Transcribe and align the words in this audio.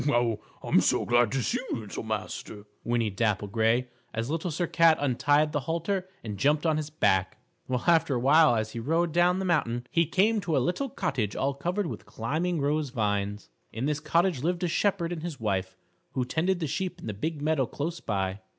"Oh, 0.09 0.39
I'm 0.63 0.81
so 0.81 1.05
glad 1.05 1.31
to 1.33 1.43
see 1.43 1.59
you, 1.69 1.77
little 1.77 2.01
master," 2.01 2.65
whinnied 2.83 3.15
Dapple 3.17 3.47
Gray, 3.47 3.87
as 4.15 4.31
Little 4.31 4.49
Sir 4.49 4.65
Cat 4.65 4.97
untied 4.99 5.51
the 5.51 5.59
halter 5.59 6.09
and 6.23 6.39
jumped 6.39 6.65
on 6.65 6.77
his 6.77 6.89
back. 6.89 7.37
Well, 7.67 7.83
after 7.85 8.15
a 8.15 8.19
while 8.19 8.55
as 8.55 8.71
he 8.71 8.79
rode 8.79 9.11
down 9.11 9.37
the 9.37 9.45
mountain 9.45 9.85
he 9.91 10.07
came 10.07 10.41
to 10.41 10.57
a 10.57 10.57
little 10.57 10.89
cottage 10.89 11.35
all 11.35 11.53
covered 11.53 11.85
with 11.85 12.07
climbing 12.07 12.59
rose 12.59 12.89
vines. 12.89 13.51
In 13.71 13.85
this 13.85 13.99
cottage 13.99 14.41
lived 14.41 14.63
a 14.63 14.67
shepherd 14.67 15.11
and 15.11 15.21
his 15.21 15.39
wife 15.39 15.77
who 16.13 16.25
tended 16.25 16.61
the 16.61 16.65
sheep 16.67 16.99
in 16.99 17.05
the 17.05 17.13
big 17.13 17.39
meadow 17.39 17.67
close 17.67 17.99
by. 17.99 18.39